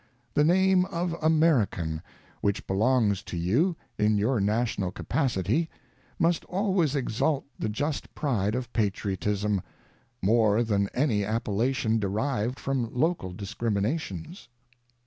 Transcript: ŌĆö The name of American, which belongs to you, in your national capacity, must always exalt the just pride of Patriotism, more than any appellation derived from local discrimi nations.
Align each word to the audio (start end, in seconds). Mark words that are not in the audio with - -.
ŌĆö 0.01 0.33
The 0.33 0.43
name 0.45 0.85
of 0.85 1.13
American, 1.21 2.01
which 2.41 2.65
belongs 2.65 3.21
to 3.21 3.37
you, 3.37 3.75
in 3.99 4.17
your 4.17 4.39
national 4.39 4.89
capacity, 4.91 5.69
must 6.17 6.43
always 6.45 6.95
exalt 6.95 7.45
the 7.59 7.69
just 7.69 8.15
pride 8.15 8.55
of 8.55 8.73
Patriotism, 8.73 9.61
more 10.19 10.63
than 10.63 10.89
any 10.95 11.23
appellation 11.23 11.99
derived 11.99 12.57
from 12.59 12.91
local 12.91 13.31
discrimi 13.31 13.83
nations. 13.83 14.47